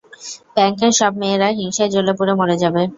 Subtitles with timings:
[0.55, 2.81] ব্যাংকের সব মেয়েরা হিংসায় জ্বলে-পুড়ে মরে যাবে!